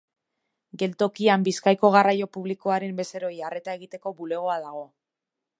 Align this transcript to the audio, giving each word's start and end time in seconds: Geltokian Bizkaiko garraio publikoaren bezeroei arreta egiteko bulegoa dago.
Geltokian 0.83 1.43
Bizkaiko 1.49 1.93
garraio 1.97 2.29
publikoaren 2.39 2.99
bezeroei 3.03 3.39
arreta 3.51 3.79
egiteko 3.81 4.19
bulegoa 4.23 4.61
dago. 4.69 4.87